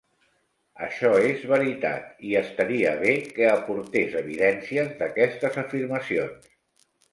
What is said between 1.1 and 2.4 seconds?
és veritat, i